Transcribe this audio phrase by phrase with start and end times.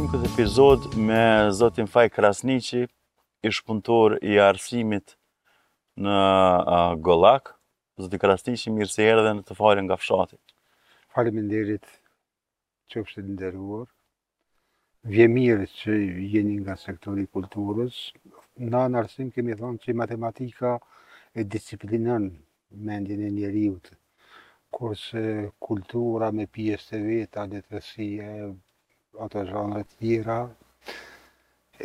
[0.00, 2.78] vazhdojmë këtë epizod me Zotin Faj Krasnici,
[3.44, 5.12] ishpuntor i arsimit
[6.00, 6.14] në
[7.04, 7.04] Gollak.
[7.04, 7.50] Golak.
[8.00, 10.38] Zotin Krasnici, mirë se erdhen të falen nga fshati.
[11.12, 11.78] Falem e
[12.88, 13.90] që është të ndërruar.
[15.12, 15.98] Vje mirë që
[16.36, 17.98] jeni nga sektori kulturës.
[18.72, 20.78] Na në arsim kemi thonë që matematika
[21.36, 22.30] e disciplinën
[22.88, 23.92] mendjen e njeriut,
[24.72, 25.26] kurse
[25.58, 28.50] kultura me pjesë të veta, letërsia,
[29.18, 30.38] ato zhanëre të tjera,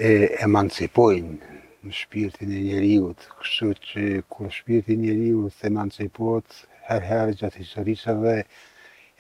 [0.08, 0.12] e
[0.46, 1.54] emancipojnë
[1.86, 3.26] në shpirtin e njeriut.
[3.40, 8.18] Kështu që kur shpirtin e njeriut se emancipojt, herëherë gjatë historisë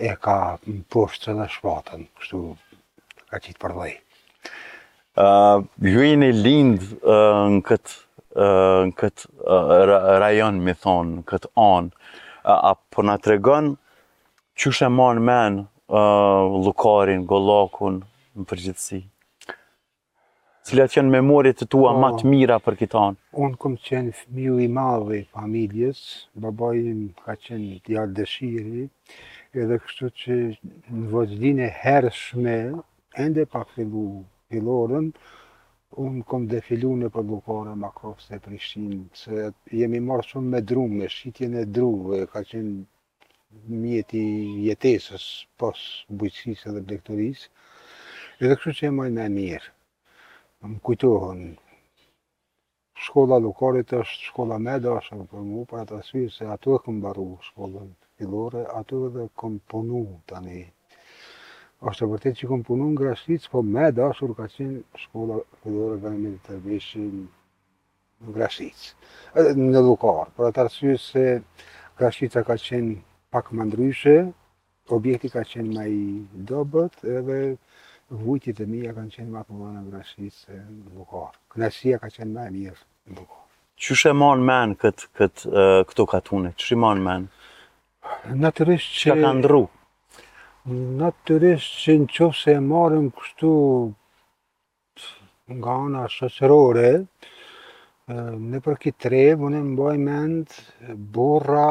[0.05, 2.41] e ka më poshtë dhe shvatën Kështu
[3.29, 3.95] ka qitë përdoj dhej.
[5.93, 6.87] ju e lindë
[7.55, 8.01] në këtë
[8.89, 11.93] në këtë rajon, mi thonë, në këtë anë,
[12.71, 13.71] apo në të regonë,
[14.59, 17.99] që shë e manë menë Lukarin, Golakun,
[18.35, 18.99] në përgjithësi?
[20.65, 21.99] Cilat janë memorit të tua po.
[22.01, 23.03] më të mira për këtë
[23.45, 26.01] Unë këmë qenë fëmiu i madhe i familjes,
[26.45, 28.87] babajim ka qenë djallë dëshiri,
[29.61, 32.57] edhe kështu që në vëzdin e hershme,
[33.25, 34.07] ende pa fillu
[34.49, 35.11] pilorën,
[36.07, 39.51] unë kom fillu në për Lukore Makrofës e Prishtinë, se
[39.83, 42.75] jemi marë shumë me drumë, me shqitjen e druve, ka qenë
[43.63, 44.21] mjeti
[44.67, 45.23] jetesës
[45.59, 47.49] pos bujqësisë dhe lektorisë,
[48.41, 49.71] edhe kështu që e majnë e njerë.
[50.71, 51.41] Më kujtohën,
[53.05, 57.03] shkolla lukarit është shkolla me dashën për mu, për atë asyjë se ato e këmë
[57.05, 60.65] baru shkollën fillore, ato edhe këmë punu tani.
[61.85, 65.97] Ashtë të vërtet që këmë punu në Grashlicë, po me dashur ka qenë shkolla fillore
[66.05, 68.93] vendin të vishë në Grashlicë,
[69.59, 71.25] në lukarë, për atë asyjë se
[71.99, 72.95] Grashlica ka qenë
[73.35, 74.15] pak më ndryshe,
[74.95, 77.39] objekti ka qenë ma i dobet edhe
[78.23, 81.33] vujti e mija kanë qenë ma të mëna në Brashis e në Bukar.
[81.51, 82.77] Knesia ka qenë ma e mirë
[83.09, 83.41] në Bukar.
[83.83, 85.43] Që shë e manë men kët, kët,
[85.89, 86.53] këto katune?
[86.55, 87.25] Që shë manë men?
[88.43, 89.11] Natërisht që...
[89.17, 89.61] Që ka ndru?
[91.03, 93.51] Natërisht që në qofë se e marëm kështu
[95.59, 96.87] nga ona shëqërore,
[98.53, 100.55] në për këtë tre, më në mbaj mend,
[101.19, 101.69] borra,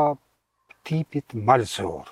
[0.84, 2.08] tipit malzor,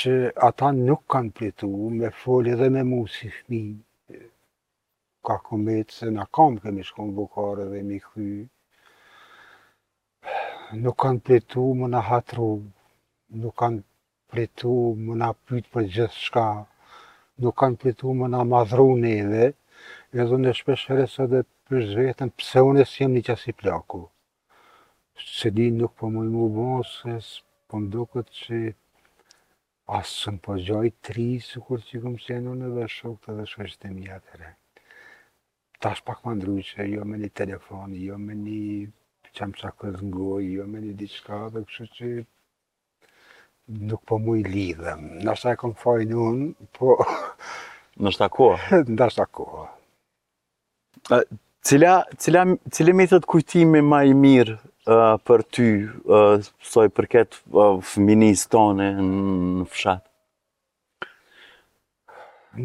[0.00, 0.12] që
[0.48, 1.68] ata nuk kanë pritu
[1.98, 3.64] me foli dhe me mu si fmi,
[5.26, 5.34] ka
[5.96, 8.32] se na kam kemi shkon bukare dhe mi kry,
[10.82, 12.52] nuk kanë pritu më na hatru,
[13.42, 13.82] nuk kanë
[14.30, 14.74] pritu
[15.04, 16.48] më na pytë për gjithë shka,
[17.42, 19.52] nuk kanë pritu më na madhru neve,
[20.20, 24.02] edhe në shpesh heres dhe për zvetën pëse si jem një qasi plaku.
[25.38, 27.12] Se di nuk po më mu bo, se
[27.68, 28.58] po më doko që
[29.98, 33.88] asë sëmë po gjoj tri, së kur që këmë qenë unë dhe shokët dhe shështë
[33.88, 34.50] e mja të re.
[35.80, 38.64] Ta është pak më ndru që jo me një telefon, jo me një
[39.36, 42.10] qëmë që akëz ngoj, jo me një diçka dhe kështë që
[43.92, 45.04] nuk po mu i lidhëm.
[45.28, 46.96] Nështë e këmë fajnë unë, po...
[48.06, 48.82] Nështë a kohë?
[48.96, 49.66] Nështë a kohë.
[51.62, 52.42] Cila, cila,
[52.74, 54.56] cile metët kujtimi ma i mirë
[55.28, 55.66] për ty,
[56.16, 61.06] uh, soj përket uh, fëminis tone në fshatë?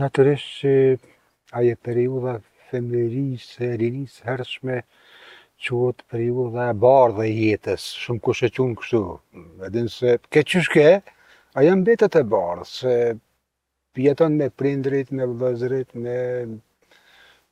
[0.02, 0.74] Naturisht që
[1.62, 2.34] aje periuda
[2.72, 4.80] femërisë, e rinisë, hershme,
[5.68, 9.04] qëtë periuda e barë dhe jetës, shumë kushe qunë kështu.
[9.70, 10.88] Edhe nëse, ke qëshke,
[11.54, 12.94] a jam e barë, se
[14.02, 16.18] jeton me prindrit, me vëzrit, me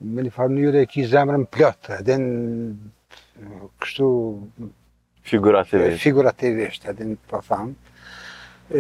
[0.04, 4.10] me një farë njëre e ki zemrën plëtë, edhe në kështu...
[5.26, 6.02] Figurativisht.
[6.04, 7.96] Figurativisht, edhe në të po thamë.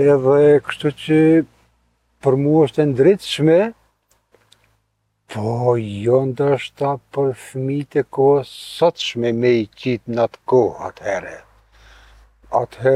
[0.06, 1.20] Edhe kështu që
[2.26, 3.58] për mu është e ndritë shme,
[5.34, 11.10] po jo ndërshta për fëmijët e sot shme me i qitë në atë kohë atë
[11.10, 11.36] herë.
[12.60, 12.96] Atë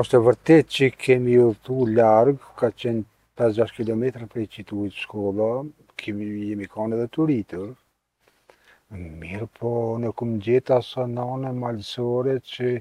[0.00, 3.04] është e vërtet që kemi jullëtu largë, ka qenë
[3.40, 5.50] 5-6 km për i qitu i shkolla,
[6.02, 7.68] kemi jemi kanë edhe të rritur.
[9.22, 9.70] Mirë po,
[10.02, 12.72] në këmë gjithë asë anane malësore që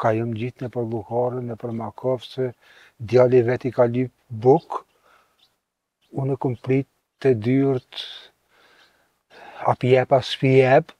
[0.00, 2.46] ka jëmë gjithë në për Bukharën, në për Makovë, se
[3.12, 4.80] djali vetë i ka lypë bukë,
[6.22, 6.90] unë këmë pritë
[7.22, 8.02] të dyrët,
[9.72, 10.96] api jepë, asë jepë,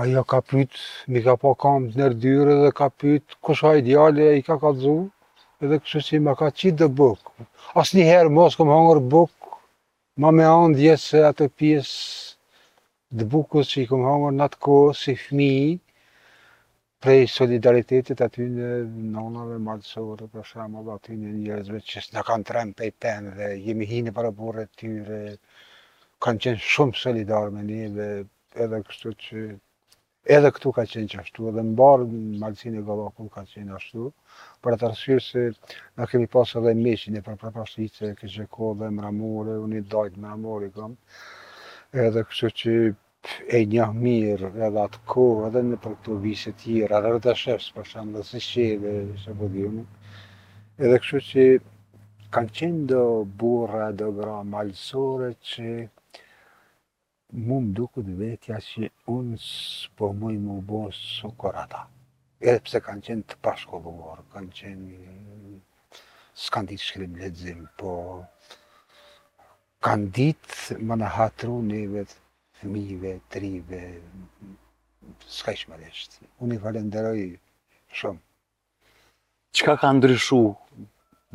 [0.00, 4.44] ajo ka pytë mi ka po kam të dyrë dhe ka pytë kusha ideale i
[4.46, 4.94] ka ka dhu,
[5.64, 7.24] edhe kështë si ma ka qitë dhe buk.
[7.78, 9.32] Asë një herë mos këmë hangër buk,
[10.20, 14.96] ma me anë djesë atë pjesë dë bukës që i kom hangër në atë kohë
[15.02, 15.46] si fmi
[17.02, 18.68] prej solidaritetit aty në
[19.14, 23.48] nënave malësore, për shumë allë aty në njerëzve që në kanë trem pej penë dhe
[23.64, 25.22] jemi hinë për burë tyre,
[26.22, 28.08] kanë qenë shumë solidarë me një dhe
[28.66, 29.46] edhe kështu që
[30.30, 33.74] edhe këtu ka qenë që ashtu, edhe në barë në malësin e Golokun ka qenë
[33.74, 34.10] ashtu,
[34.62, 35.42] për të rësirë se
[35.98, 39.84] në kemi pasë edhe meqin e për prapashtice, që e kohë dhe mramore, unë i
[39.94, 40.94] dojtë mramore kam,
[42.04, 42.74] edhe kështë që
[43.58, 47.34] e një mirë edhe atë kohë edhe në për këto vise tjera, po edhe rëtë
[47.42, 51.48] shefës për shumë dhe se shqeve, se po edhe kështë që
[52.38, 53.04] kanë qenë do
[53.42, 55.66] burra, do gra malësore që
[57.32, 61.86] mu më duke dhe vetja që unë së po mëj më bo së korata.
[62.42, 64.96] Edhe pse kanë qenë të pashkolluar, kanë qenë
[66.40, 67.92] së kanë ditë shkrim ledzim, po
[69.84, 72.18] kanë ditë më në hatru një vetë
[72.60, 73.80] fëmijive, trive,
[75.24, 76.26] s'ka ishë më reshtë.
[76.44, 77.22] Unë i falenderoj
[78.00, 78.20] shumë.
[79.56, 80.42] Qëka ka ndryshu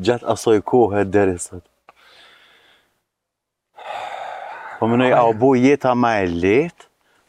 [0.06, 1.70] gjatë asoj kohë e deri sëtë?
[4.78, 6.84] Po më nëjë, a o bo jeta ma e letë,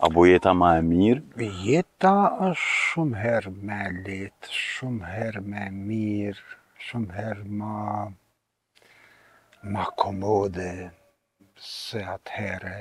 [0.05, 1.47] a bo jeta ma e mirë?
[1.65, 2.11] Jeta
[2.45, 3.79] është shumë herë me
[4.09, 6.45] letë, shumë herë me mirë,
[6.91, 8.05] shumë herë ma,
[9.75, 10.69] ma komode,
[11.71, 12.75] se atëhere.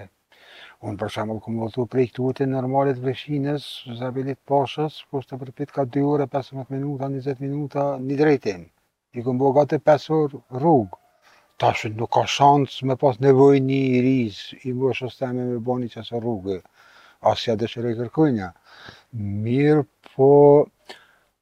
[0.84, 3.70] Unë për shumë këmë vëllëtu prej këtu të normalit vëshines,
[4.04, 8.68] zabilit poshës, ku të përpit ka 2 ore, 15 minuta, 20 minuta, një drejtin.
[9.16, 11.04] I këmë e 5 orë rrugë.
[11.60, 14.36] Tash nuk ka shans me pas nevoj një i riz,
[14.70, 16.58] i më është me me bani qësë rrugë,
[17.32, 18.50] asja dhe që kërkojnja.
[19.48, 19.80] Mirë
[20.14, 20.30] po,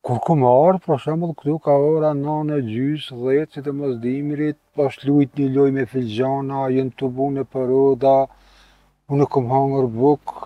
[0.06, 3.74] kur ku më arë, për shemëll, këtu ka ora në në gjysë, dhe që të
[3.82, 8.16] më zdimirit, pas lujt një loj me filxana, jënë të bu në përoda,
[9.12, 10.38] unë këmë hangër buk,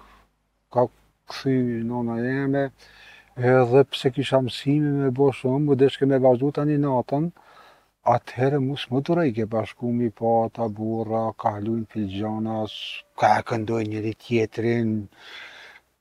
[0.73, 0.87] ka
[1.29, 1.59] këthy
[1.91, 2.65] në në jeme,
[3.53, 7.29] edhe pse kisha mësimi me bo shumë, më deshke me vazhdu tani një natën,
[8.13, 12.73] atëherë mus më të rejke bashku mi pa ata burra, ka hlujnë filgjanas,
[13.19, 14.89] ka e këndoj njëri tjetrin,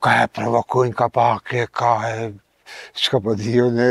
[0.03, 2.31] ka e provokojnë ka pake, ka e...
[3.01, 3.85] Shka po dhjo në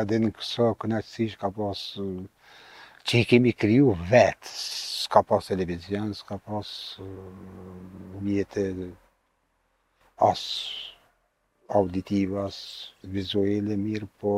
[0.00, 1.00] edhe në këso ka
[1.32, 1.80] shka pas...
[3.10, 4.48] Që i kemi kryu vetë,
[5.02, 6.68] s'ka pas televizion, s'ka pas
[8.22, 8.64] mjetë
[10.30, 10.42] as
[11.80, 12.56] auditivas,
[13.16, 14.34] vizuele mirë, po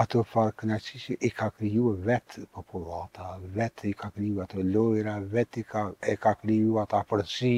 [0.00, 5.60] ato farë kënaqësi i ka kriju vetë populata, vetë i ka kriju ato lojra, vetë
[5.60, 5.82] i ka,
[6.12, 7.56] e ka kriju ato apërësi,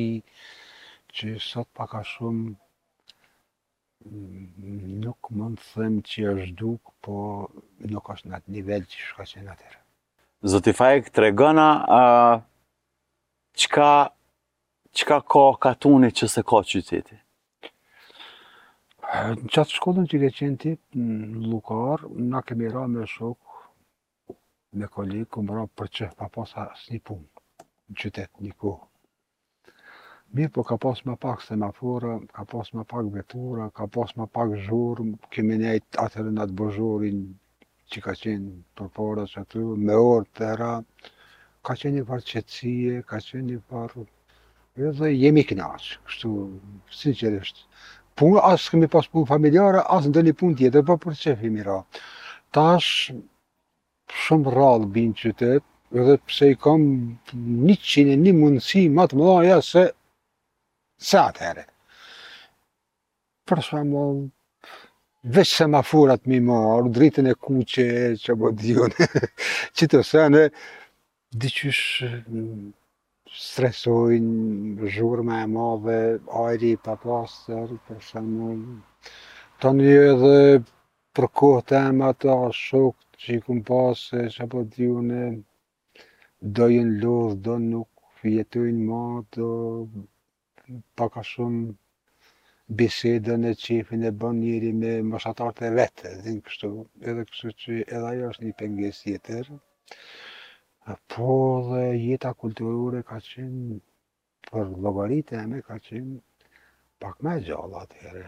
[1.14, 2.48] që sot paka shumë
[4.08, 7.18] mm, nuk mund të them që është duk, po
[7.94, 9.78] nuk është në atë nivel që shka që në atërë.
[10.56, 12.40] Zoti Fajek, të regëna uh,
[13.62, 13.90] qka,
[15.02, 15.20] qka
[15.62, 17.21] ka që se ka qyteti?
[19.12, 22.00] Në qatë shkollën që i ke qenë ti, në Lukar,
[22.30, 23.58] na kemi ra me shokë,
[24.80, 27.44] me kolikë, këmë ra për që pa pas asë një punë,
[27.90, 28.88] në qytetë, një kohë.
[30.38, 34.26] Mirë, po ka pas më pak semafora, ka pas më pak vetura, ka pas më
[34.38, 37.20] pak zhurë, kemi nejtë atërë në atë bëzhurin
[37.92, 40.72] që ka qenë për që aty, me orë të era,
[41.68, 44.08] ka qenë një farë qëtësie, ka qenë një farë...
[44.88, 46.30] Edhe jemi knaqë, kështu,
[47.02, 47.58] sinqerisht,
[48.20, 51.50] punë, asë kemi pas punë familjare, asë ndë një punë tjetër, pa po për qefi
[51.52, 51.78] mira.
[52.54, 53.10] Tash,
[54.24, 55.64] shumë rallë binë qytet,
[55.98, 56.84] edhe pse i kam
[57.66, 59.86] një qinë një mundësi ma të mëdoja se
[61.08, 61.64] se atëherë.
[63.48, 64.04] Për shumë,
[65.34, 65.80] veç se ma
[66.30, 67.88] mi marë, dritën e kuqe,
[68.22, 69.08] që bo po dhjone,
[69.76, 70.44] që të sene,
[71.42, 71.84] diqysh,
[73.32, 75.94] stresojnë, zhurme e mave,
[76.44, 78.58] ajri i papastër, për shemull.
[79.62, 80.34] Ta një edhe
[81.16, 85.22] për kohë të ema ta shokët që i kumë pasë, që po t'june,
[86.58, 89.00] do jenë lodhë, do nuk fjetojnë ma,
[89.32, 89.48] të
[90.96, 91.70] paka shumë
[92.80, 96.12] bisedën e qefin e bën njëri me mëshatarët e vetë,
[96.48, 96.70] kështu,
[97.10, 99.50] edhe kështu që edhe ajo është një pengesë jetër
[101.06, 103.76] po dhe jeta kulturore ka qenë
[104.50, 106.14] për logaritë e me ka qenë
[107.02, 108.26] pak me gjallë atëherë,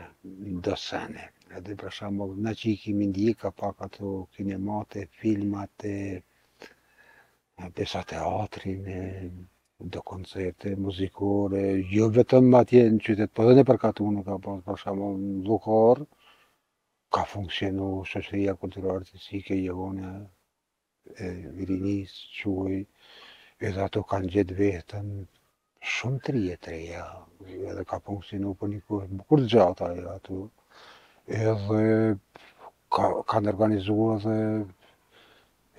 [0.51, 1.25] në dosene.
[1.59, 5.95] Edhe për shambull, në që i kimi ndjika pak ato kinemate, filmate,
[7.77, 9.01] pesa teatrine,
[9.95, 11.63] do koncerte muzikore,
[11.95, 16.05] jo vetëm atje në qytet, po dhe në përkatunë ka pas, për shambull, në lukor,
[17.15, 20.15] ka funksionu shështëria kulturarë të sike, jëgone,
[21.27, 22.77] e virinis, quaj,
[23.69, 25.11] edhe ato kanë gjithë vetën,
[25.95, 27.05] shumë të e ja,
[27.37, 30.39] po edhe ka punë si nukë një kohë, bukur të gjatë ajo ato,
[31.41, 32.17] edhe
[33.31, 34.37] kanë organizua dhe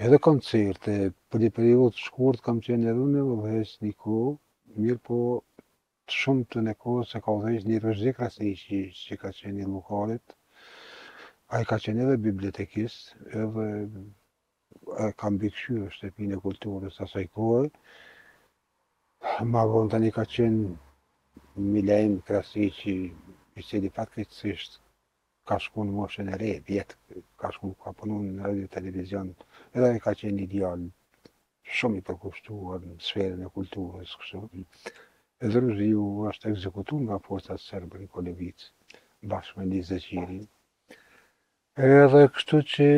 [0.06, 0.96] edhe koncerte,
[1.32, 4.38] për një periud të shkurt kam qenë edhe në vëhes një kohë,
[4.78, 5.20] mirë po
[6.06, 9.72] të shumë të në kohë se ka vëdhes një rëzikë rasnishi që ka qenë një
[9.74, 10.38] lukarit,
[11.54, 13.16] a i ka qenë edhe bibliotekist,
[13.46, 13.66] edhe
[15.20, 17.64] kam bikëshyrë shtepin e kulturës asaj kohë.
[19.52, 22.94] Ma vonë tani ka qenë Milajm Krasi që
[23.60, 24.78] i cili fatkecisht
[25.48, 29.34] ka shku në moshën e re, vjetë ka shku, ka punu në radio televizion,
[29.74, 30.88] edhe ka qenë ideal
[31.76, 34.42] shumë i përkushtuar në sferën e kulturës kështu.
[35.46, 35.62] Edhe
[35.92, 38.70] ju është ekzekutuar nga forësat serbe në Kolevic
[39.30, 40.02] bashkë me Lizë
[41.86, 42.90] Edhe kështu që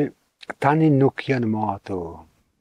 [0.60, 2.00] tani nuk janë më ato.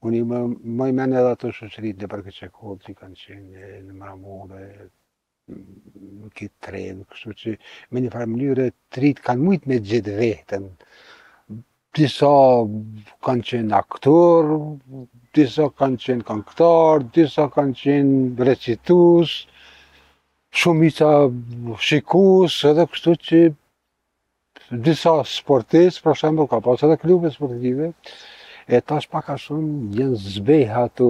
[0.05, 3.19] Unë i më i menë edhe ato shëshërit dhe për këtë qekollë që i kanë
[3.21, 4.67] qenë, në mramore,
[5.49, 7.55] në këtë trenë, kështu që
[7.91, 10.67] me një farë mënyre të rritë kanë mujtë me gjithë vetën.
[11.97, 12.31] Disa
[13.25, 14.57] kanë qenë aktorë,
[15.39, 19.47] disa kanë qenë kanktarë, disa kanë qenë recitusë,
[20.61, 21.11] shumica
[21.87, 23.41] shikusë, edhe kështu që
[24.71, 27.93] disa sportes, për shembol, ka pas edhe klube sportive,
[28.67, 31.07] e tash pak ka shumë jenë zbeha të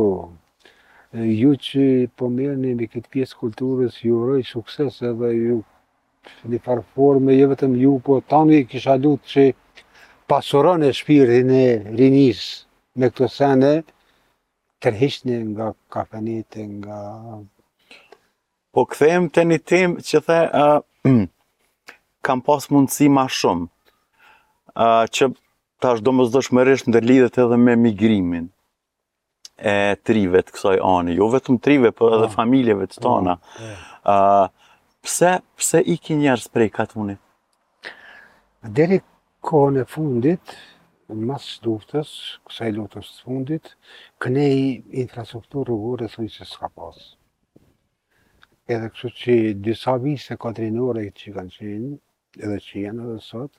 [1.31, 1.85] ju që
[2.17, 5.61] po me këtë pjesë kulturës, ju rëj sukses edhe ju
[6.45, 6.83] një farë
[7.37, 9.47] jo vetëm ju, po tanë i kisha dhutë që
[10.27, 12.41] pasuron e shpirtin e rinis
[12.95, 13.73] me këto sene,
[14.81, 16.99] tërhishtë nga kafenit, nga...
[18.73, 20.37] Po këthejmë të një tim që the,
[22.27, 23.69] kam pas mundësi ma shumë,
[24.75, 25.29] uh, që
[25.83, 28.47] ta është do mësë dëshmërisht ndërlidhet edhe me migrimin
[29.57, 32.33] e trive të kësaj ani, jo vetëm trive, për po edhe ah.
[32.33, 33.37] familjeve të tona.
[34.15, 34.49] Ah,
[35.05, 37.15] pse, pse i ki njerës prej katë mundi?
[38.79, 38.99] Deri
[39.47, 40.53] kohën e fundit,
[41.09, 42.11] në mas luftës,
[42.49, 43.73] kësaj luftës të fundit,
[44.21, 44.67] këne i
[45.05, 47.07] infrastrukturë rrugurë e thujë që s'ka pasë.
[48.75, 51.95] Edhe kështu që disa vise katrinore që kanë qenë,
[52.45, 53.51] edhe që jenë edhe sot,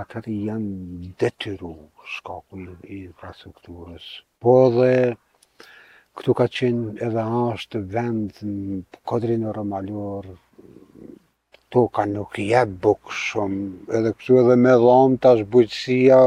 [0.00, 1.70] atër janë detyru
[2.16, 4.06] shkaku i infrastrukturës.
[4.42, 4.90] Po dhe
[6.18, 8.80] këtu ka qenë edhe ashtë vend në
[9.10, 10.28] kodrin e Romalur,
[11.72, 13.66] to ka nuk je bukë shumë,
[13.98, 16.20] edhe këtu edhe me dhamë tash bujtësia,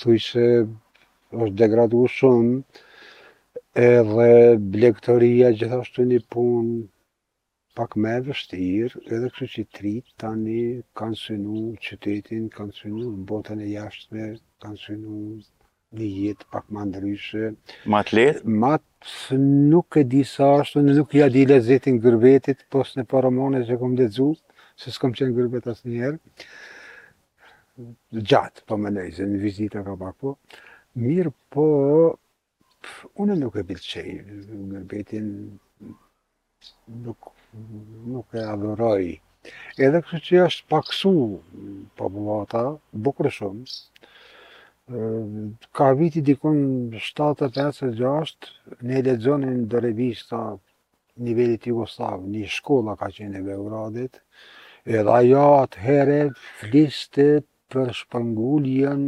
[0.00, 2.82] thuj se është degradu shumë,
[3.88, 4.30] edhe
[4.76, 6.76] blektoria gjithashtu një punë,
[7.76, 10.56] pak me vështirë, edhe kështu që tri tani
[10.98, 14.28] kanë synu qytetin, kanë synu në botën e jashtëme,
[14.62, 15.20] kanë synu
[15.96, 17.52] një jetë pak më ndryshe.
[17.92, 18.42] Ma të letë?
[18.62, 19.38] Ma të
[19.72, 23.64] nuk e di sa ashtu, në nuk ja di le zetin gërbetit, pos në paramone
[23.68, 24.30] që kom dhe dzu,
[24.80, 26.46] se s'kom qenë gërbet asë njerë.
[28.20, 30.36] Gjatë, po me nejse, në vizita ka pak po.
[31.00, 31.70] Mirë po,
[33.24, 35.28] unë nuk e bilë gërbetin,
[37.04, 37.32] nuk
[38.12, 39.04] nuk e adhuroj.
[39.86, 41.10] Edhe kështë që është paksu
[41.98, 42.62] pabullata,
[43.06, 43.76] bukrë shumë,
[45.76, 46.58] ka viti dikun
[46.96, 48.50] 75-6,
[48.88, 50.40] ne ledzonin dhe revista
[51.26, 54.20] nivellit Jugoslav, një shkolla ka qenë e Beogradit,
[54.86, 56.20] edhe ajo atëhere
[56.60, 57.26] fliste
[57.72, 59.06] për shpënguljen,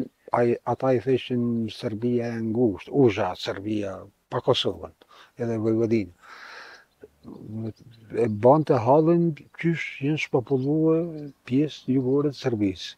[0.75, 1.45] ata i theshin
[1.79, 3.97] Serbia e ngusht, uzha Serbia,
[4.31, 4.95] pa Kosovën,
[5.39, 6.13] edhe Vojvodinë
[8.25, 9.23] e banë të halën,
[9.59, 10.97] kysh jenë shpapullu
[11.49, 12.90] pjesë jugore vore të servisë.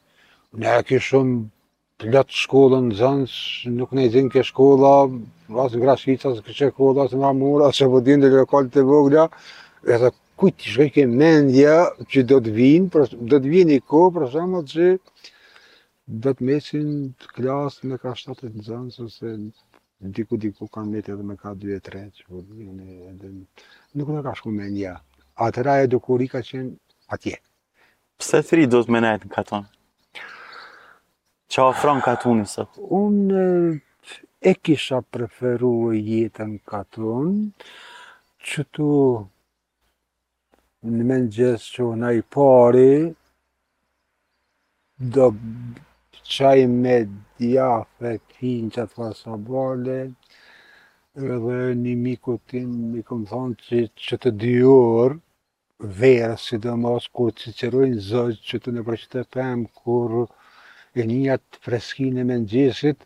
[0.63, 1.39] Ne e shumë
[2.01, 3.37] pëllatë shkollën në zëndës,
[3.79, 4.93] nuk ne i zinë ke shkolla,
[5.67, 8.73] asë në Grashica, asë kështë shkolla, asë në Amur, asë që vëdinë po dhe lokalit
[8.77, 9.25] të vogla,
[9.91, 11.77] e dhe kujtë i ke mendja
[12.11, 14.91] që do të vinë, do të vinë i ko, për shumë atë që
[16.25, 16.91] do të mesin
[17.21, 19.37] të klasë në ka 7 në zëndës, ose
[20.05, 23.41] në diku-diku kanë metë edhe me ka 2-3 që po vëdinë,
[23.97, 24.93] nuk nuk ka shku me një.
[25.47, 26.73] Atëra e dukuri ka qenë
[27.17, 27.37] atje.
[28.21, 29.65] Pse të rritë do të menajtë në katon?
[31.51, 32.81] Qa ofron katoni sëtë?
[33.01, 33.45] Unë
[34.53, 37.27] e kisha preferu jetën katon,
[38.47, 38.89] që tu
[40.87, 42.93] në menë gjesë që në i pari,
[45.17, 45.29] do
[46.37, 46.97] qaj me
[47.39, 50.26] diafe, kinë që të fasabalet,
[51.17, 55.17] edhe një miku tim i kom thonë që, që të dy orë,
[56.01, 60.27] verë, si dhe mos, kur të sicerojnë zëgjë që të në përqëtë pëmë, kur
[60.97, 61.05] e
[61.37, 63.01] atë freskinë e mëngjesit,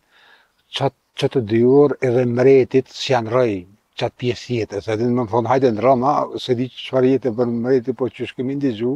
[0.78, 3.54] qatë që të dy orë edhe mretit si janë rëj,
[4.02, 7.30] qatë pjesë jetës, edhe në më thonë hajtë në rëma, se di që farë jetë
[7.30, 8.94] e për mretit, po që shkemi ndizhu,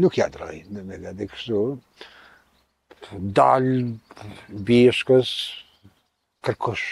[0.00, 1.64] nuk janë rëj, në me dhe dhe kështu.
[3.40, 3.80] Dalë,
[4.68, 5.32] bishkës,
[6.46, 6.86] kërkosh,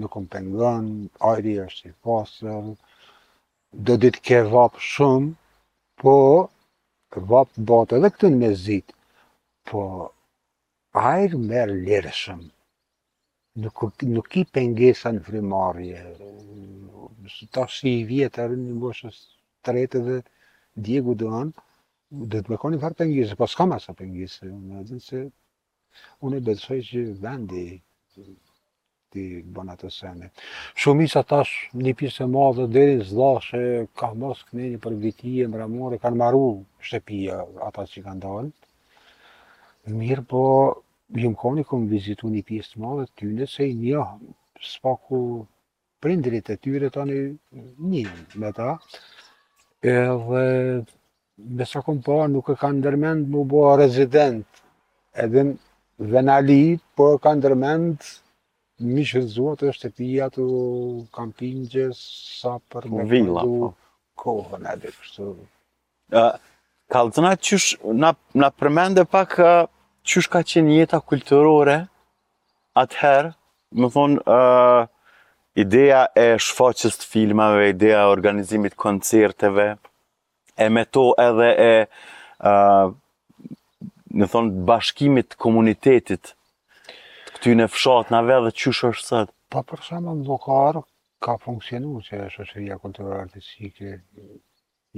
[0.00, 0.86] nuk më pengon,
[1.30, 2.64] ajri është i pasër,
[3.86, 5.32] do ditë ke vapë shumë,
[6.00, 6.14] po
[7.32, 8.94] vapë botë, edhe këtë në me zitë,
[9.68, 9.82] po
[11.12, 12.40] ajrë merë lirëshëm,
[13.64, 13.76] nuk,
[14.14, 16.00] nuk i pengesa në frimarje,
[17.34, 19.16] së ta shi i vjetër në moshës
[19.64, 20.18] të dhe
[20.84, 21.52] djegu do anë,
[22.30, 25.22] dhe të me koni farë pengjese, po s'ka masa pengjese, në dhe
[26.24, 27.66] unë e besoj që vendi,
[29.12, 30.30] ti bën atë sene.
[30.78, 33.62] Shumica tash një pjesë e madhe deri në zdashe
[33.98, 36.44] ka mos kënjë për vitije më ramore kanë marru
[36.88, 37.18] shtëpi
[37.68, 38.52] ata që kanë dalë.
[40.00, 40.42] Mirë po,
[41.16, 44.06] jëmë koni këmë vizitu një pjesë të madhe të tynë, se i një
[44.72, 45.20] spaku
[46.02, 47.20] prindrit e tyre tani
[47.52, 48.72] një me ta,
[49.82, 50.42] edhe
[51.58, 54.44] me sa këmë pa nuk e kanë ndërmend mu bo rezident
[55.26, 56.62] edhe në venali,
[56.96, 58.08] po kanë ndërmend
[58.90, 60.46] Mishën zotë është e tija të
[61.18, 61.98] kampingës
[62.42, 63.68] sa për më përdu po.
[64.22, 65.28] kohën edhe kështu.
[66.92, 67.68] Kalëtëna, qësh,
[68.40, 69.36] nga përmende pak,
[70.08, 71.78] qësh ka qenë jeta kulturore
[72.82, 73.32] atëherë,
[73.80, 74.40] më thonë,
[75.64, 79.68] ideja e shfaqës të filmave, ideja e organizimit koncerteve,
[80.64, 81.72] e me to edhe e,
[84.20, 86.34] në thonë, bashkimit komunitetit,
[87.42, 89.30] këtyne në dhe që është sot?
[89.50, 90.80] Pa për shama në lokarë
[91.26, 93.94] ka funksionu që e shëshëria kulturarë artistike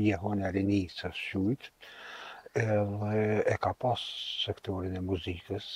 [0.09, 1.63] jehon e rini së shqyt,
[2.65, 4.03] edhe e ka pas
[4.43, 5.69] sektorin e muzikës.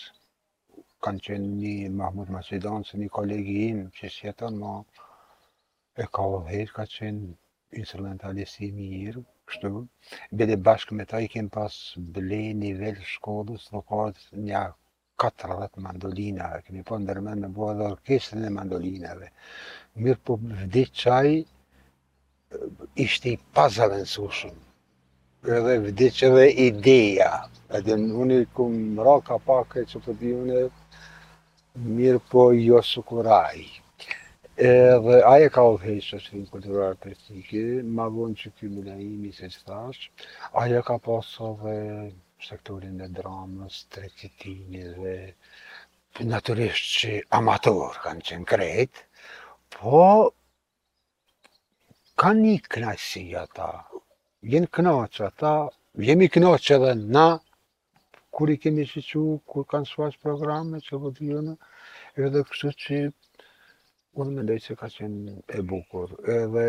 [1.06, 4.74] Kanë qenë një Mahmud Macedon, se një kolegi im që sjetën ma,
[6.04, 7.30] e ka vëhet, ka qenë
[7.84, 9.72] instrumentalisti mirë, kështu.
[10.36, 11.80] Bede bashkë me ta i kemë pas
[12.20, 14.66] ble nivel shkodës, lokarët një
[15.18, 19.28] 14 mandolina, kemi po ndërmen me bua dhe orkestrën e mandolinave.
[20.04, 21.32] Mirë po vdit qaj,
[23.04, 24.54] ishte i pazave në sushëm.
[25.56, 27.32] Edhe vdit që dhe ideja.
[27.78, 30.62] Edhe në unë i mra ka pak e që të po unë
[31.98, 33.66] mirë po jo së kuraj.
[34.70, 37.42] Edhe aje ka u dhejtë që është finë kulturarë të të të të të të
[37.42, 37.82] të
[39.66, 42.08] të të të të të
[42.46, 44.10] sektorin e dramës, të
[44.70, 45.16] dhe
[46.32, 49.00] naturisht që amator kanë qenë krejt,
[49.74, 50.00] po
[52.20, 53.70] ka një knajsi ata,
[54.52, 55.54] jenë knaqë ata,
[56.08, 57.26] jemi knaqë edhe na,
[58.30, 61.56] kur i kemi që që, kur kanë suash programe që vëdhjënë,
[62.16, 62.98] po edhe kështë që
[64.18, 66.64] unë me lejtë që ka qenë e bukur, edhe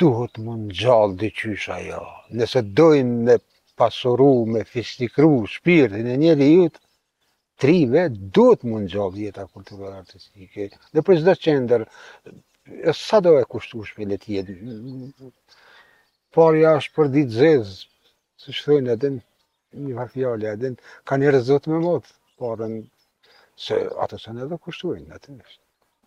[0.00, 2.04] duhet mund gjallë dhe qysha jo,
[2.38, 3.40] nëse dojnë me
[3.76, 6.80] pasuru, me fistikru shpirtin e njeri jutë,
[7.62, 8.04] trive
[8.36, 10.68] duhet mund gjallë jetë a kulturën artistike.
[10.94, 11.84] Dhe për zdo qender,
[12.98, 14.56] sa do e kushtu shpillet jetë?
[16.34, 17.76] Parja është për ditë zezë,
[18.42, 20.72] së shtojnë edhe një vartjale, edhe
[21.08, 22.74] ka një rëzët me modë parën
[23.64, 25.60] se atë së në edhe kushtuajnë, atë nështë.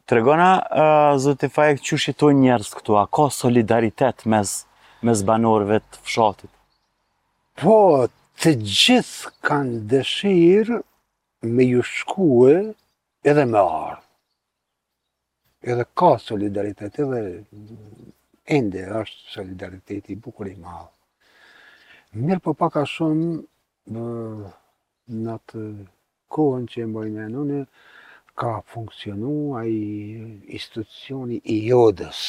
[0.07, 4.53] Të regona, uh, zëtë i fajek, që shqitojnë njerës këtu, a ka solidaritet mes,
[5.03, 6.51] mes banorëve të fshatit?
[7.57, 7.73] Po,
[8.37, 10.75] të gjithë kanë dëshirë
[11.57, 12.51] me ju shkue
[13.31, 14.03] edhe me ardhë.
[15.73, 17.21] Edhe ka solidaritet edhe
[18.59, 20.93] ende është solidariteti bukur i madhë.
[22.27, 23.33] Mirë po paka shumë
[23.97, 25.65] në atë
[26.37, 27.65] kohën që e mbojnë e nënë,
[28.37, 29.79] ka funksionu a i
[30.59, 32.21] institucioni i jodës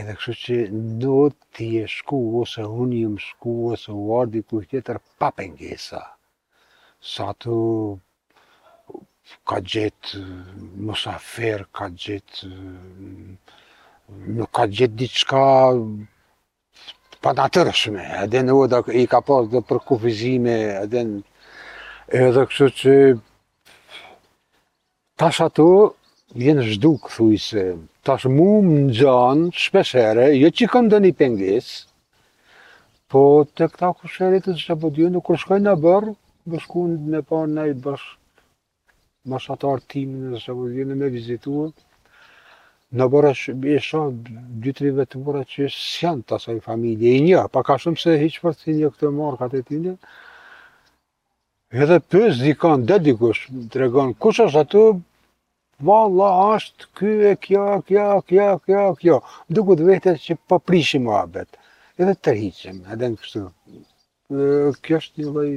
[0.00, 0.56] edhe kështu që
[1.02, 1.16] do
[1.56, 6.00] t'i e shku, ose unë më shku, ose u ardi ku i tjetër pa pengesa.
[7.12, 7.56] Sa të
[9.48, 10.18] ka gjetë
[10.88, 12.46] mosafer, ka gjetë
[14.38, 15.42] nuk ka gjetë diçka
[17.22, 21.16] pa në tërshme, edhe në oda i ka pas dhe për kufizime, edhe në
[22.24, 22.96] edhe kështu që
[25.20, 25.68] tash ato
[26.44, 27.64] jenë zhduk, thujse, se
[28.06, 31.68] tash mu më në gjanë shpeshere, jo që i dhe një pengis,
[33.12, 33.22] po
[33.54, 36.14] të këta kusherit të që përdi po në kërë shkojnë në bërë,
[36.50, 38.06] bëshku në në po parë në i bësh
[39.30, 41.74] mashatar timin në që përdi në me vizituat,
[42.92, 43.28] Në bërë
[43.72, 44.34] e shumë
[44.64, 48.18] 2-3 vetë mërë që është sjanë të asaj familje i një, pa ka shumë se
[48.20, 49.94] hiqë për të një këtë marë ka të të
[51.80, 54.82] Edhe pësë dikon, dhe dikush të regonë, kush është ato,
[55.82, 59.16] valla është ky e kjo, kjo, kjo, kjo, kjo.
[59.50, 61.58] Dukut vetës që po prishim abet,
[62.00, 63.40] Edhe të rriqem, edhe në kështu.
[64.82, 65.50] Kjo është një loj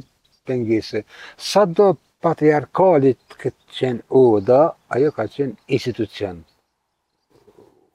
[0.47, 1.01] pëngese.
[1.39, 1.93] Sa do
[2.25, 4.57] patriarkalit këtë qenë oda,
[4.93, 6.41] ajo ka qenë institucion.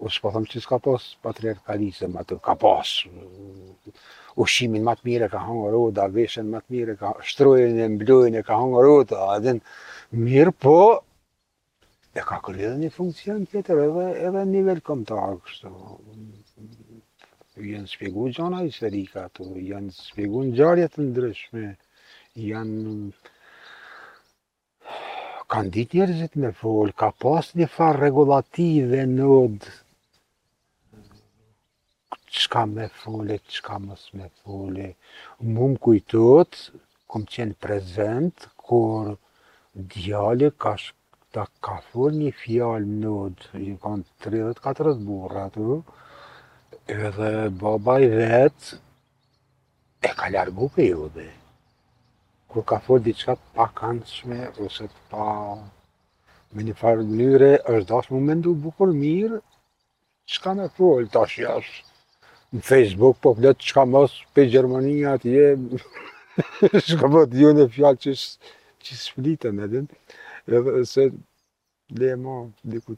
[0.00, 2.94] U shpo thëmë që s'ka pas patriarkalisëm atë, ka pas.
[4.40, 8.56] Ushimin matë mire ka hangër oda, veshen matë mire ka shtrojën e mblojën e ka
[8.62, 9.58] hangër oda, edhe
[10.24, 10.78] mirë po,
[12.14, 15.70] e ka kërri edhe një funksion tjetër, edhe edhe një nivel komtar, kështu.
[17.72, 21.68] Janë shpjegu gjana i shërika ato, janë shpjegu në gjarja të ndryshme,
[22.48, 22.96] janë...
[25.50, 29.78] Kanë dit njerëzit me folë, ka pas një farë regulativë dhe nëdë,
[32.30, 34.84] Qka me folë, qka mës mos me folë.
[35.50, 36.58] Më më kujtët,
[37.10, 39.10] kom qenë prezent, kur
[39.94, 40.99] djali ka shkë,
[41.34, 45.76] ta ka thonë një fjalë mënod, i kanë 34 burë atë,
[46.90, 47.28] edhe
[47.60, 48.78] baba i vetë
[50.02, 51.26] e ka largu për ju dhe.
[52.50, 55.28] Kur ka thonë diqka pa kanëshme, ose pa
[56.50, 59.38] me një farë është dashë mu me bukur mirë,
[60.34, 61.88] qka në thonë, ta shë jashë
[62.58, 65.46] në Facebook, po pëllatë qka mos për Gjermania atje,
[66.90, 68.14] shka më të ju në fjallë që,
[68.82, 69.84] që s'flitën edhe
[70.52, 71.10] edhe se
[71.98, 72.36] le e ma
[72.70, 72.92] dhe ku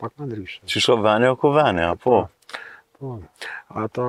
[0.00, 0.60] Pak në ndryshë.
[0.70, 2.14] Që shko vene o ku vene, a po?
[2.96, 3.06] Po,
[3.82, 4.04] ata,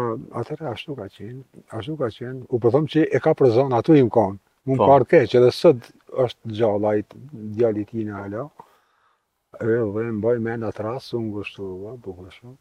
[0.73, 1.39] ashtu ka qenë,
[1.79, 4.38] ashtu ka qenë, ku përthom po që e ka për zonë, atu i më konë,
[4.67, 4.84] më po.
[4.84, 5.79] më parë edhe sët
[6.25, 7.08] është gjalla i
[7.58, 8.43] djali ti në ala,
[9.63, 11.65] edhe më baj me në atë rasë, unë gështu,
[12.05, 12.53] po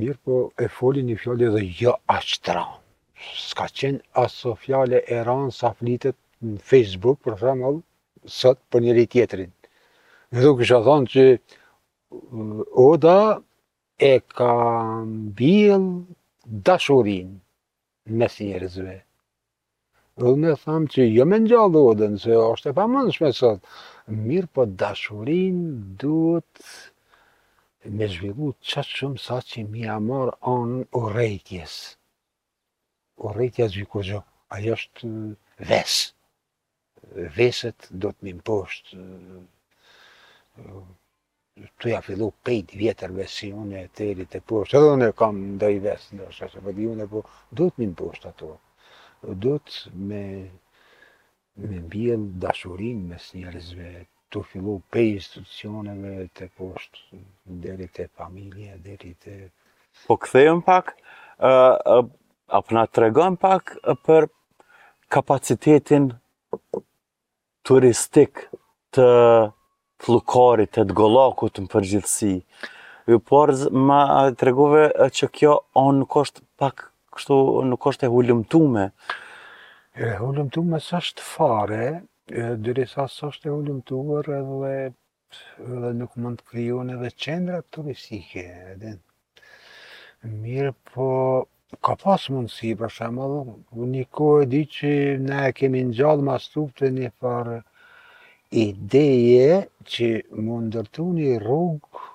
[0.00, 2.68] mirë po e foli një fjallë edhe jo ashtë të
[3.48, 7.78] Ska qenë aso fjallë e ranë sa flitet në Facebook, për shumë,
[8.28, 9.50] sot për njëri tjetërin.
[10.32, 11.24] Në duke kështë a thonë që
[12.10, 13.16] mm, Oda
[13.98, 14.52] e ka
[15.06, 15.82] mbil
[16.68, 17.30] dashurin
[18.18, 18.94] mes njerëzve.
[20.18, 23.60] Dhe dhe me thamë që jo me njallë Oda, se është e pa mund sot.
[24.06, 26.64] Mirë po dashurin duhet
[27.96, 31.74] me zhvillu qatë shumë sa që mi a marë anë o rejtjes.
[33.18, 35.34] O gjo, ajo është uh,
[35.68, 36.12] vesë
[37.36, 40.68] veset do të mim posht eh,
[41.82, 45.72] të ja fillu pejt vjetër vesi unë e teri të posht edhe unë kam ndaj
[45.84, 47.24] ves, në shashe po unë po
[47.58, 48.54] do të mim posht ato
[49.44, 50.24] do të me
[51.62, 53.88] me bjell dashurin mes njerëzve
[54.32, 57.02] tu fillu pej institucioneve të posht
[57.66, 59.34] deri të familje deri të
[60.08, 60.94] po kthejmë pak
[61.38, 62.06] ë eh, eh,
[62.60, 64.28] apo na tregon pak për
[65.12, 66.10] kapacitetin
[67.66, 68.46] turistik
[68.94, 69.04] të
[70.02, 72.32] flukorit, të të golokut në përgjithsi.
[73.10, 73.52] Ju por
[73.90, 74.02] ma
[74.40, 74.54] të
[75.16, 77.36] që kjo o nuk është pak kështu,
[77.70, 78.88] nuk është e hullumtume.
[79.94, 81.86] E hullumtume së është fare,
[82.66, 84.74] dyri sa së është e hullumtuar edhe,
[85.70, 88.46] edhe nuk mund të kryon edhe qendrat turistike.
[88.74, 88.96] Edhe.
[90.22, 91.10] Mirë po,
[91.80, 93.36] ka pas mundësi, për shemëll,
[93.94, 94.90] një kohë e di që
[95.26, 97.48] ne kemi në gjallë ma stupë të një par
[98.62, 99.54] ideje
[99.92, 100.08] që
[100.48, 102.08] mund ndërtu një rrugë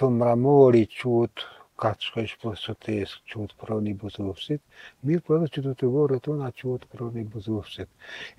[0.00, 1.44] të mramori qëtë
[1.84, 4.62] ka të shkoj shpësotes qëtë proni Buzovësit,
[5.04, 7.88] mirë për po edhe që të të vore të nga qëtë proni buzufësit.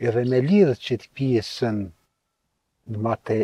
[0.09, 1.81] Edhe me lidhë që të pjesën
[3.05, 3.39] Mate,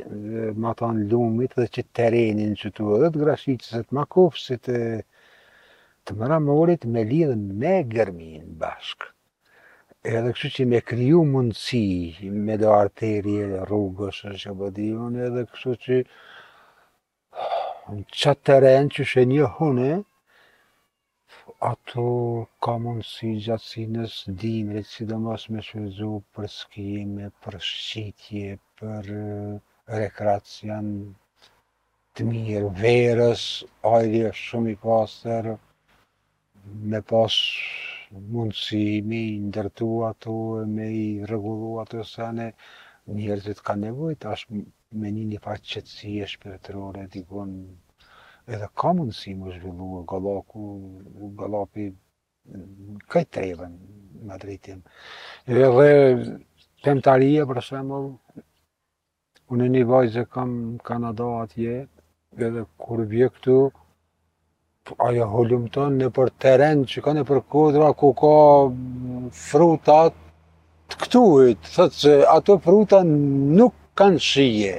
[0.65, 4.79] matan lumit dhe që terenin që të vëdhët grashicës e të
[6.07, 9.07] të mëra më orit me lidhë me gërmin bashk.
[10.11, 11.87] Edhe kështu që me kryu mundësi
[12.47, 15.97] me do arteri e rrugës në Shabodion, edhe kështu që
[17.97, 19.89] në qatë teren që shë një hune,
[21.71, 22.07] ato
[22.63, 24.15] ka mundësi gjatësinës
[24.45, 29.11] dimre, që do mos me shvizu për skime, për shqitje, për
[29.99, 30.87] rekreacion
[32.15, 33.47] të mirë, verës,
[33.95, 35.59] ajri shumë i pasterë,
[36.73, 37.33] me pas
[38.31, 42.47] mundësi me i ndërtu ato e me i regullu ato se ne
[43.19, 44.51] njerëzit ka nevojt, është
[45.01, 47.53] me një një farë qëtësi e shpetërore, dikon
[48.53, 50.65] edhe ka mundësi më zhvillu e galaku,
[51.41, 51.87] galapi,
[53.11, 53.23] ka
[54.27, 54.79] në drejtim.
[55.47, 55.89] Edhe
[56.83, 58.11] temtarije, për shemëll,
[59.55, 60.51] unë një vajzë kam
[60.89, 61.81] Kanada atje,
[62.47, 63.59] edhe kur vje këtu,
[65.07, 68.31] ajo holumton në për teren që ka në për kodra ku ka
[68.69, 70.15] mm, frutat
[71.01, 74.75] këtuit, thëtë që ato fruta nuk kanë shije.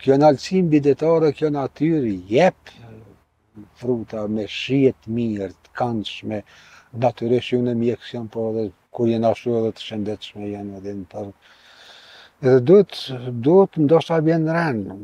[0.00, 2.72] Kjo në alëcim bidetare, kjo natyri, jep
[3.78, 6.42] fruta me shijet mirë, të kanëshme,
[7.04, 11.06] natyresh ju në mjekësion, po edhe kur jenë ashtu edhe të shëndetshme jenë edhe në
[11.12, 11.30] për...
[12.42, 12.98] Edhe duhet,
[13.44, 14.98] duhet, ndoshta bjenë rrenë,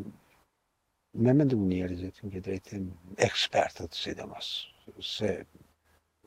[1.19, 2.83] me mendu njerëzit, në këtë drejtim,
[3.27, 4.49] ekspertët, si dhe mos.
[5.11, 5.31] Se,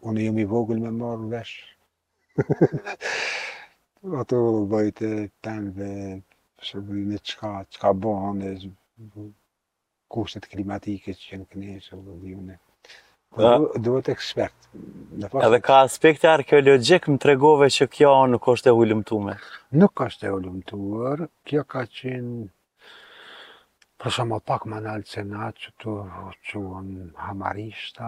[0.09, 1.55] unë jemi vogël me marrë vesh.
[4.21, 4.37] Ato
[4.71, 5.09] bëjtë
[5.45, 5.91] pëmve,
[6.69, 8.49] shërbëj me qka, qka bëhën, e
[10.15, 12.55] kushtet klimatike që jenë këne, shërbëj me.
[13.85, 14.57] Duhet ekspert.
[15.29, 15.41] Pas...
[15.45, 19.33] Edhe ka aspekte arkeologjikë më tregove që kjo nuk është e ullumtume?
[19.77, 22.39] Nuk është e ullumtuar, kjo ka qenë
[24.01, 25.93] Për shumë më pak më në alë cenat që të
[26.33, 28.07] rëquon hamarishta,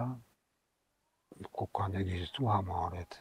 [1.56, 3.18] ku ka në gjithu hamarit.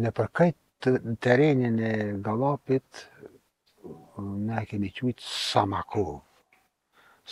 [0.00, 0.94] Në përkajt të
[1.26, 1.92] terenin e
[2.30, 3.04] galapit,
[4.48, 6.10] ne kemi qëjtë Samakov.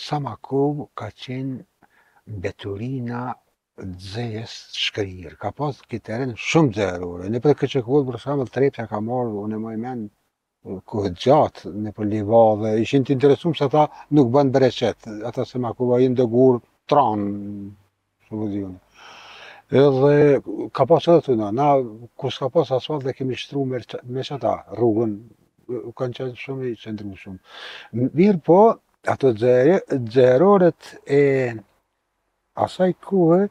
[0.07, 1.57] Samakov ka qenë
[2.47, 3.21] beturina
[4.05, 4.85] dzejes shkrir.
[4.85, 5.39] shkërirë.
[5.43, 7.27] Ka pasë këtë teren shumë dzejërurë.
[7.35, 10.11] Në përkajt që këtë vërshamë të trepë që ka marrë, unë e më menë
[10.89, 13.83] kohët gjatë, në për dhe ishin të interesum që ata
[14.17, 16.57] nuk bënë breqet, ata se ma kuva i ndëgur
[16.89, 17.29] tranë,
[18.27, 18.71] së më dhjim.
[19.69, 21.69] Edhe ka pas edhe të na
[22.17, 23.79] kus ka pas asfalt dhe kemi shtru me
[24.23, 25.13] që ata rrugën,
[25.99, 27.39] kanë qenë shumë i qëndru shumë.
[28.17, 28.61] Mirë po,
[29.13, 29.33] ato
[30.07, 31.55] dzeroret e
[32.65, 33.41] asaj kuhe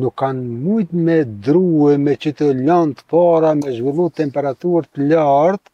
[0.00, 1.18] nuk kanë mujtë me
[1.48, 5.70] druhe, me qitë lëndë para, me zhvillu temperaturët lartë,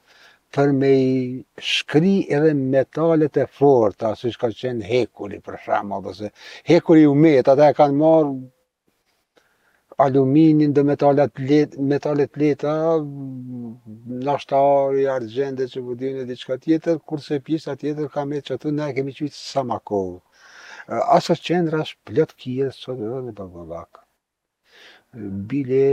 [0.54, 1.14] për me i
[1.58, 6.30] shkri edhe metalet e forta, si shka qenë hekuri, për shama, dhe
[6.70, 8.34] hekuri u met, ata e kanë marë
[10.04, 11.40] aluminin dhe metalet,
[11.94, 12.74] metalet leta,
[14.28, 18.88] nashtari, argjende, që vëdhjene, e diqka tjetër, kurse pjesa tjetër ka me qëtu, atë, ne
[18.96, 20.16] kemi qëjtë samakovë.
[21.16, 24.00] Asa qendra është plët kjerë, së të dhe në bëgëllak.
[25.50, 25.84] Bile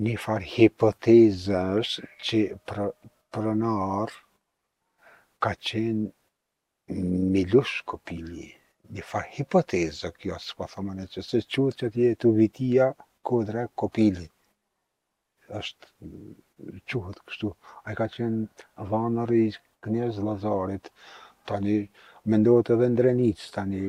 [0.00, 2.90] një farë hipotezë është që pra-
[3.30, 4.10] pronar
[5.42, 6.10] ka qenë
[7.34, 8.48] Milush Kopili,
[8.90, 12.32] një po ne fa kjo, qe as po thamon se se qëtë qe te tu
[12.34, 12.88] vitia
[13.28, 14.26] kodra kopili
[15.58, 15.68] as
[16.90, 17.48] qut kshu
[17.86, 19.44] ai ka qen i
[19.84, 20.90] knjez Lazarit,
[21.46, 21.76] tani
[22.30, 23.80] mendohet edhe ndrenic tani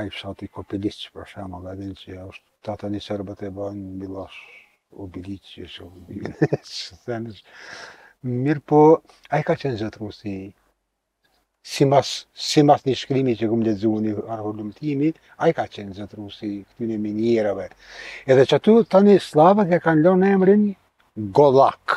[0.00, 2.12] ai fshati kopilist per shemb ala vince
[2.64, 4.40] tata ni serbate ban milosh
[5.04, 7.34] Obilicje, dhe shumë,
[8.26, 8.78] mirë po,
[9.30, 10.34] a i ka qenë zëtru si,
[11.62, 15.94] si mas, si mas një shkrimi që këmë lezu një arhullumtimi, a i ka qenë
[16.00, 17.68] zëtru si këtyne minjereve.
[18.26, 20.66] Edhe që tu tani slavët e kanë lënë emrin
[21.34, 21.94] Golak,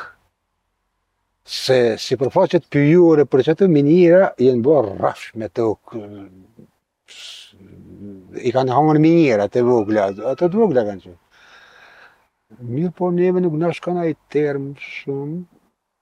[1.45, 5.65] se si përfaqet pëjure për që të minjera, jenë bërë rrash me të
[8.41, 11.15] i kanë hangër minjera të vogla, ato të vogla kanë që.
[12.67, 15.43] Mirë po neve nuk nashkan a i termë shumë,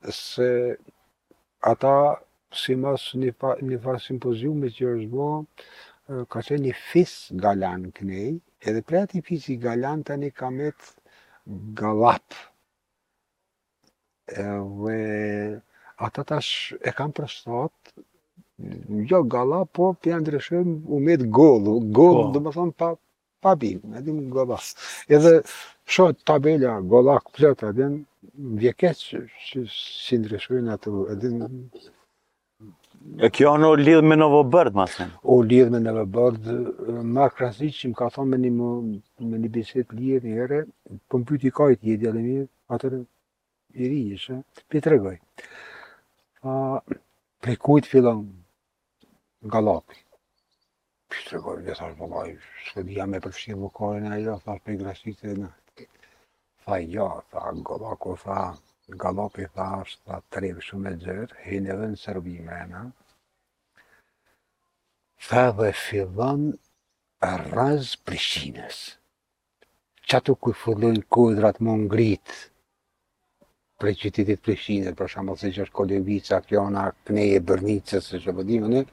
[0.08, 0.78] se
[1.62, 1.96] ata
[2.52, 5.28] si mas një, fa, një farë që është bo,
[6.32, 7.12] ka qenë një fis
[7.44, 10.80] galan kënej, edhe prej ati i galan tani ka met
[11.76, 12.24] galap.
[14.28, 15.62] Edhe
[15.98, 17.76] ata tash e kam prestat,
[19.12, 22.34] jo galap, po për janë ndryshëm u met gollu, gollu po.
[22.34, 22.90] dhe më thonë pa,
[23.42, 24.66] pa bimë, në dimë gollak.
[25.16, 25.32] Edhe
[25.96, 31.54] shohet tabela golak, plët, edhe në vjeket që, që si ndryshujnë ato, edhe
[33.24, 35.22] E kjo në lidhë me Novo Bërd, ma sënë?
[35.32, 36.50] O lidhë me Novo Bërd,
[37.18, 40.58] ma krasi që më ka thonë me një, më, një biset lirë një ere,
[40.90, 42.44] për po më pyti ka i tjetë jelë mirë,
[42.76, 42.98] atër
[43.80, 45.16] i ri ishe, për të regoj.
[46.44, 46.58] A,
[47.40, 48.22] prej kujtë fillon
[49.56, 50.02] Galapi?
[51.10, 52.26] Kështë të gërë, dhe thashtë babaj,
[52.64, 55.48] së këtë jam e përshirë vëkore në ajo, thashtë për i grasitë e në.
[56.66, 58.42] Tha i jo, tha në tha,
[59.06, 62.84] galopi thashtë, tha trevë shumë e dzërë, hinë edhe në sërbi me në.
[65.32, 66.46] Tha dhe fillon
[67.30, 68.80] rrëzë Prishtinës.
[70.14, 72.38] Qa të ku fillon kodrat më ngritë
[73.82, 78.68] prej qytetit Prishtinës, për shambal se që është Kodivica, Kjona, Kneje, Bërnicës, se që pëdimë
[78.70, 78.90] po në,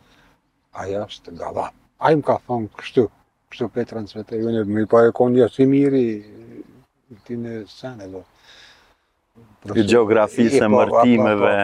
[0.87, 1.83] aja është galop.
[1.97, 3.05] A i më ka thonë kështu,
[3.53, 5.99] kështu Petra në Svetaj, unë më i pa e konë po, jasë i mirë i
[7.17, 8.21] këti në sene, do.
[9.67, 11.55] Këtë geografi se mërtimeve,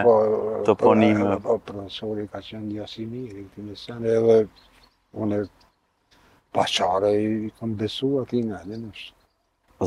[0.67, 1.33] të ponime.
[1.45, 4.37] Po, profesori ka qenë jasë i mirë i këti në sene, edhe
[5.25, 5.47] unë pa
[6.63, 7.23] pashare i
[7.59, 9.15] kam besu ati nga, dhe në shtë.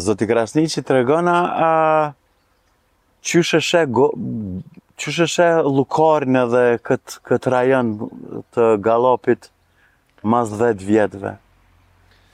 [0.05, 1.35] Zoti Krasni që të regona,
[3.25, 7.87] që shëshe lukarnë edhe këtë rajon
[8.53, 9.41] të galopit?
[10.27, 11.33] mas 10 vjetëve.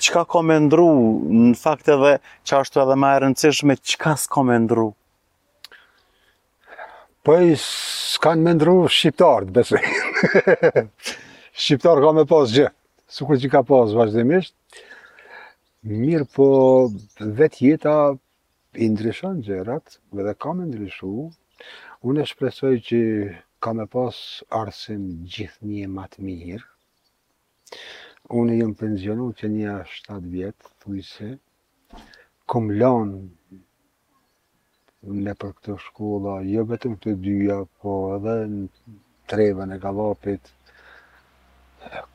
[0.02, 0.88] Qka ka me ndru,
[1.36, 2.14] në fakt edhe
[2.48, 4.86] që ashtu edhe ma e rëndësishme, qka s'ka me ndru?
[7.28, 9.82] Pëj, po s'kan me ndru shqiptarët, besu.
[11.66, 12.70] Shqiptarë ka me posë gjë,
[13.18, 14.56] su që ka posë vazhdimisht.
[15.92, 16.48] Mirë po,
[17.42, 17.96] vetë jeta
[18.80, 21.12] i ndryshon gjërat, dhe ka me ndryshu.
[22.08, 23.00] Unë e shpresoj që
[23.62, 26.68] ka me posë arsim gjithë një matë mirë,
[28.40, 31.28] Unë jëmë penzionu që një 7 vjetë, thuj se,
[32.54, 33.22] kom lanë
[35.28, 38.66] në për këtë shkolla, jo vetëm të dyja, po edhe në
[39.34, 40.52] treve në galapit,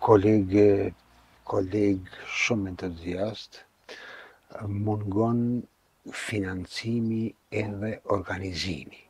[0.09, 0.69] kolegë,
[1.55, 3.61] kolegë shumë entuziast,
[4.91, 5.43] mungon
[6.29, 7.25] financimi
[7.65, 9.06] edhe organizimi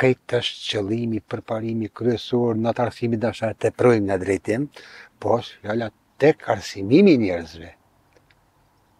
[0.00, 4.66] këtë është qëllimi, përparimi, kryesor, në të arsimi dashar të projmë në drejtim,
[5.20, 5.88] po është fjalla
[6.20, 7.70] të arsimimi njerëzve,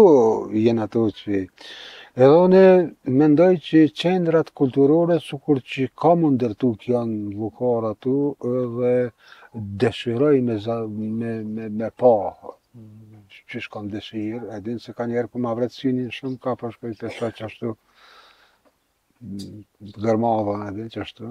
[0.67, 1.45] jenë ato që
[2.21, 2.63] Edhe unë
[3.19, 8.17] mendoj që qendrat kulturore, sukur që ka mundër tu kjo në vukar atu,
[8.59, 8.91] edhe
[9.87, 10.59] dëshiroj me,
[10.91, 12.11] me, me, me pa
[13.51, 17.07] që është dëshirë, e dinë se ka njerë për ma vretësini shumë, ka për shkojtë
[17.07, 17.71] e sa që ashtu
[20.07, 21.31] dërmava mm, e që ashtu,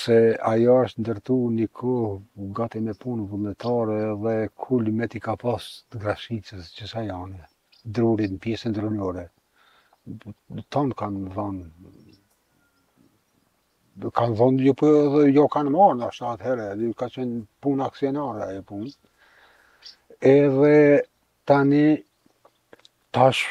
[0.00, 0.16] se
[0.50, 4.34] ajo është ndërtu një kohë gati me punë vëlletare dhe
[4.64, 7.40] kulli me t'i ka pas të grashicës që sa janë,
[7.96, 9.24] drurit në pjesën drunjore.
[10.74, 11.66] Tanë kanë më dhënë,
[14.00, 18.62] Kanë po dhëndë, jo kanë marrë në ashtë atë herë, ka qenë punë aksionare e
[18.70, 18.94] punë
[20.20, 21.00] edhe
[21.46, 22.02] tani
[23.12, 23.46] tash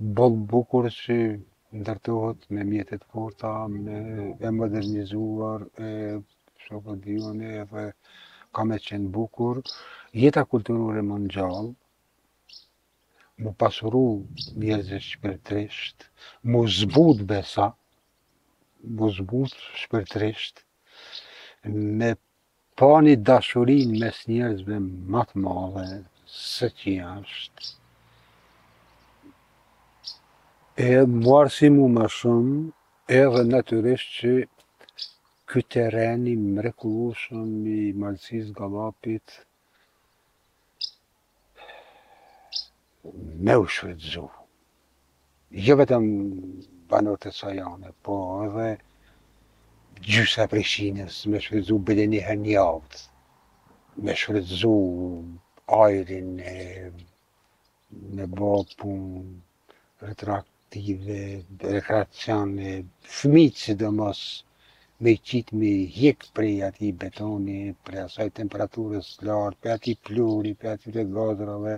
[0.00, 1.16] bëllë bukur që
[1.76, 3.98] ndërtohet me mjetet forta, me
[4.46, 6.22] e modernizuar, e
[6.64, 7.84] shokodionë, edhe
[8.54, 9.62] ka me qenë bukur.
[10.16, 11.72] Jeta kulturore më në gjallë,
[13.44, 14.02] më pasuru
[14.56, 16.08] njerëzë shpirtrisht,
[16.52, 17.68] më zbut besa,
[18.96, 20.64] më zbut shpirtrisht,
[21.98, 22.14] me
[22.82, 24.76] pa një dashurin mes njerëzve
[25.14, 25.84] më të madhe
[26.46, 27.66] se që jashtë.
[30.88, 30.88] E
[31.22, 32.56] muarësi mu më shumë,
[33.20, 34.32] edhe natyrisht që
[35.54, 39.26] ky teren i i Malcis Galapit
[43.46, 44.32] me u shfrytëzoi.
[45.66, 46.06] Jo vetëm
[46.90, 48.18] banorët e Sajane, po
[48.48, 48.68] edhe
[50.02, 53.02] gjysa prishinës, me shfrizu bëdë një herë një avt,
[54.02, 54.72] me shfrizu
[55.78, 56.90] ajrin e
[58.18, 59.02] në bo pun,
[60.06, 61.18] retraktive,
[61.70, 62.74] rekreacione,
[63.18, 64.22] fëmitë që do mos
[65.02, 70.76] me qitë me hjekë prej ati betoni, prej asaj temperaturës lartë, prej ati pluri, prej
[70.78, 71.76] ati të gazrave,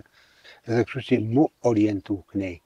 [0.65, 2.57] edhe kështu që mu orientu kënej.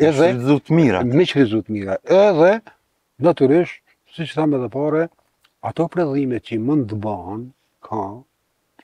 [0.00, 1.00] Edhe, me shrizut mira.
[1.20, 1.96] Me shrizut mira.
[2.20, 2.52] Edhe,
[3.24, 3.80] naturisht,
[4.14, 5.02] si që thamë edhe pare,
[5.70, 7.44] ato predhime që i mund të banë,
[7.86, 8.00] ka,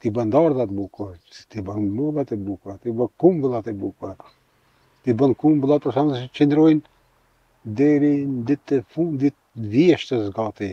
[0.00, 1.14] ti bën dardat bukur,
[1.50, 4.16] ti bën mëllat e bukura, ti bën kumbëllat e bukura.
[5.02, 6.80] ti bën kumbëllat për samë të që
[7.78, 10.70] deri në ditë të fundit ditë të vjeshtës gati.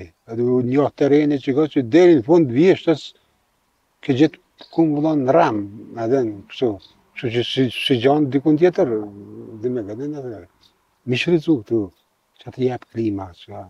[0.71, 3.01] Një atë terenit që gati që deri në fund të vjeshtës,
[4.03, 4.39] ke gjithë
[4.71, 5.65] ku më vëllon në ramë,
[6.03, 6.69] edhe në kështu,
[7.21, 7.43] që
[7.75, 8.91] që gjonë dikun tjetër,
[9.61, 10.41] dhe me gëdhen edhe,
[11.09, 11.79] mi shrizu këtu,
[12.39, 13.65] që atë jepë klima, që a.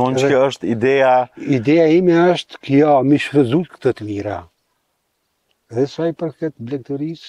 [0.00, 1.12] Nënë që kjo është ideja...
[1.56, 4.36] Ideja ime është kjo, mi shrizu këtë të mira.
[5.72, 7.24] Edhe saj për këtë blektëris,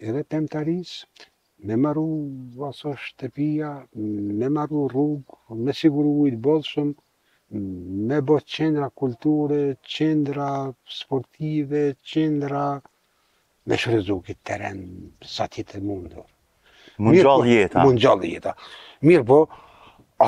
[0.00, 0.92] edhe temtaris,
[1.68, 2.06] me marru
[2.60, 3.72] vaso shtëpia,
[4.40, 6.92] me marru rrugë, me siguru ujtë bodhshëm,
[7.58, 12.64] me bo qendra kulture, qendra sportive, qendra
[13.66, 14.78] me shrezu këtë teren
[15.34, 16.26] sa ti të mundur.
[17.02, 17.82] Mund gjallë po, jeta.
[17.86, 18.52] Mund gjallë jeta.
[19.06, 19.38] Mirë po,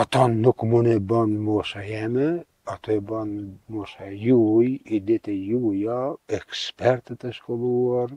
[0.01, 2.27] ata nuk mund e bën mosha jeme,
[2.73, 3.41] ata e banë
[3.75, 6.01] mosha juj, i dite juja,
[6.41, 8.15] ekspertët e shkolluar,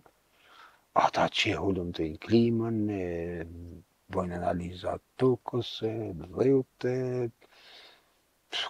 [1.03, 5.91] ata që hullum të një klimën, e bojnë analizat tukëse,
[6.25, 6.97] dhejute,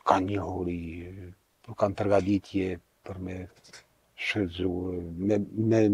[0.06, 0.80] ka një huri,
[1.78, 3.36] ka përgaditje për me
[4.26, 5.40] shërëzuë, me,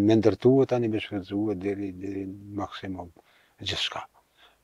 [0.06, 1.74] me, ndërtuë tani me shërëzuë dhe
[2.60, 3.10] maksimum,
[3.62, 4.04] gjithë shka.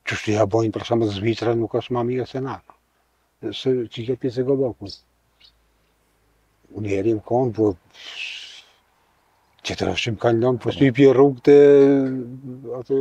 [0.08, 2.58] Qështë ja bojnë për shumë zvitra nuk është ma mirë se na,
[3.60, 4.94] se që kjo pjesë e gobokun.
[6.78, 7.72] Unë heri më konë, po
[9.68, 11.58] që të rëshim ka një longë, po i pje rrugë të
[12.78, 12.98] ato